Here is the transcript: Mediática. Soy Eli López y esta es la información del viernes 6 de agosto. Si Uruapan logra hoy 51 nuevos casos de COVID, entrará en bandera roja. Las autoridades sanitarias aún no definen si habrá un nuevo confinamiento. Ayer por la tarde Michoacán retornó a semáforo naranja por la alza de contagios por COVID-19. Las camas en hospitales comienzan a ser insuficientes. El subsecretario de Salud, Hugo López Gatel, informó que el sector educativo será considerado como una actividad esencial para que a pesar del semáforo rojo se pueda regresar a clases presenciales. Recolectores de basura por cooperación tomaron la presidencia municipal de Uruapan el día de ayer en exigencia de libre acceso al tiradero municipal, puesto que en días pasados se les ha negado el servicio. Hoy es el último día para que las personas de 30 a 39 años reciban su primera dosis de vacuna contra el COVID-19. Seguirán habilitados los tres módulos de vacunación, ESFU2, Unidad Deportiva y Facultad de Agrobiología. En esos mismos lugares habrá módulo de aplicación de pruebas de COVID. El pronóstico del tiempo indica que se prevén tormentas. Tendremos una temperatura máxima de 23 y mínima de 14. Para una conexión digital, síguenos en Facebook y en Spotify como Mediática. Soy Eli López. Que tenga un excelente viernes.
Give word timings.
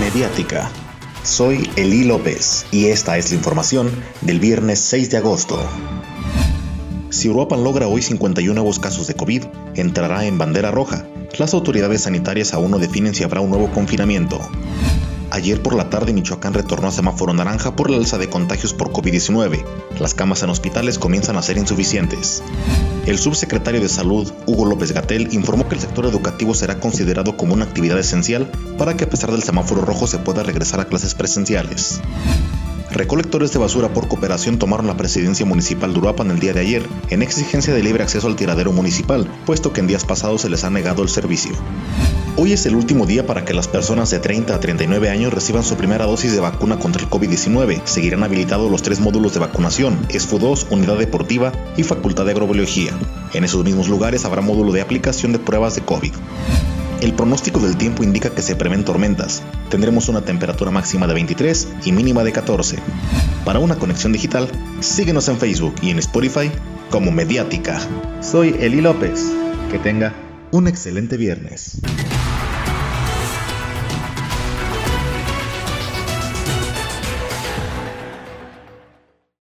Mediática. 0.00 0.70
Soy 1.22 1.68
Eli 1.76 2.04
López 2.04 2.66
y 2.70 2.86
esta 2.86 3.18
es 3.18 3.30
la 3.30 3.36
información 3.36 3.90
del 4.22 4.40
viernes 4.40 4.78
6 4.80 5.10
de 5.10 5.18
agosto. 5.18 5.62
Si 7.10 7.28
Uruapan 7.28 7.62
logra 7.62 7.88
hoy 7.88 8.00
51 8.00 8.54
nuevos 8.54 8.78
casos 8.78 9.06
de 9.06 9.14
COVID, 9.14 9.44
entrará 9.74 10.24
en 10.24 10.38
bandera 10.38 10.70
roja. 10.70 11.06
Las 11.38 11.52
autoridades 11.52 12.02
sanitarias 12.02 12.54
aún 12.54 12.70
no 12.70 12.78
definen 12.78 13.14
si 13.14 13.22
habrá 13.22 13.42
un 13.42 13.50
nuevo 13.50 13.70
confinamiento. 13.70 14.40
Ayer 15.32 15.62
por 15.62 15.74
la 15.74 15.88
tarde 15.88 16.12
Michoacán 16.12 16.52
retornó 16.52 16.88
a 16.88 16.92
semáforo 16.92 17.32
naranja 17.32 17.74
por 17.74 17.88
la 17.88 17.96
alza 17.96 18.18
de 18.18 18.28
contagios 18.28 18.74
por 18.74 18.92
COVID-19. 18.92 19.64
Las 19.98 20.12
camas 20.12 20.42
en 20.42 20.50
hospitales 20.50 20.98
comienzan 20.98 21.38
a 21.38 21.42
ser 21.42 21.56
insuficientes. 21.56 22.42
El 23.06 23.18
subsecretario 23.18 23.80
de 23.80 23.88
Salud, 23.88 24.30
Hugo 24.44 24.66
López 24.66 24.92
Gatel, 24.92 25.32
informó 25.32 25.66
que 25.70 25.76
el 25.76 25.80
sector 25.80 26.04
educativo 26.04 26.52
será 26.52 26.80
considerado 26.80 27.38
como 27.38 27.54
una 27.54 27.64
actividad 27.64 27.98
esencial 27.98 28.52
para 28.76 28.94
que 28.94 29.04
a 29.04 29.08
pesar 29.08 29.32
del 29.32 29.42
semáforo 29.42 29.80
rojo 29.80 30.06
se 30.06 30.18
pueda 30.18 30.42
regresar 30.42 30.80
a 30.80 30.84
clases 30.84 31.14
presenciales. 31.14 32.02
Recolectores 32.90 33.54
de 33.54 33.58
basura 33.58 33.90
por 33.94 34.08
cooperación 34.08 34.58
tomaron 34.58 34.86
la 34.86 34.98
presidencia 34.98 35.46
municipal 35.46 35.94
de 35.94 35.98
Uruapan 35.98 36.30
el 36.30 36.40
día 36.40 36.52
de 36.52 36.60
ayer 36.60 36.86
en 37.08 37.22
exigencia 37.22 37.72
de 37.72 37.82
libre 37.82 38.02
acceso 38.02 38.26
al 38.26 38.36
tiradero 38.36 38.70
municipal, 38.70 39.26
puesto 39.46 39.72
que 39.72 39.80
en 39.80 39.86
días 39.86 40.04
pasados 40.04 40.42
se 40.42 40.50
les 40.50 40.62
ha 40.64 40.68
negado 40.68 41.02
el 41.02 41.08
servicio. 41.08 41.52
Hoy 42.34 42.54
es 42.54 42.64
el 42.64 42.74
último 42.74 43.04
día 43.04 43.26
para 43.26 43.44
que 43.44 43.52
las 43.52 43.68
personas 43.68 44.08
de 44.10 44.18
30 44.18 44.54
a 44.54 44.58
39 44.58 45.10
años 45.10 45.34
reciban 45.34 45.62
su 45.62 45.76
primera 45.76 46.06
dosis 46.06 46.32
de 46.32 46.40
vacuna 46.40 46.78
contra 46.78 47.02
el 47.02 47.10
COVID-19. 47.10 47.84
Seguirán 47.84 48.22
habilitados 48.22 48.70
los 48.70 48.80
tres 48.80 49.00
módulos 49.00 49.34
de 49.34 49.40
vacunación, 49.40 50.08
ESFU2, 50.08 50.68
Unidad 50.70 50.96
Deportiva 50.96 51.52
y 51.76 51.82
Facultad 51.82 52.24
de 52.24 52.30
Agrobiología. 52.30 52.92
En 53.34 53.44
esos 53.44 53.62
mismos 53.64 53.88
lugares 53.88 54.24
habrá 54.24 54.40
módulo 54.40 54.72
de 54.72 54.80
aplicación 54.80 55.32
de 55.32 55.40
pruebas 55.40 55.74
de 55.74 55.82
COVID. 55.82 56.12
El 57.02 57.12
pronóstico 57.12 57.60
del 57.60 57.76
tiempo 57.76 58.02
indica 58.02 58.30
que 58.30 58.40
se 58.40 58.56
prevén 58.56 58.84
tormentas. 58.84 59.42
Tendremos 59.68 60.08
una 60.08 60.22
temperatura 60.22 60.70
máxima 60.70 61.06
de 61.06 61.14
23 61.14 61.68
y 61.84 61.92
mínima 61.92 62.24
de 62.24 62.32
14. 62.32 62.78
Para 63.44 63.58
una 63.58 63.76
conexión 63.76 64.12
digital, 64.12 64.48
síguenos 64.80 65.28
en 65.28 65.36
Facebook 65.36 65.74
y 65.82 65.90
en 65.90 65.98
Spotify 65.98 66.50
como 66.90 67.10
Mediática. 67.10 67.78
Soy 68.22 68.56
Eli 68.58 68.80
López. 68.80 69.32
Que 69.70 69.78
tenga 69.78 70.14
un 70.50 70.66
excelente 70.66 71.16
viernes. 71.16 71.80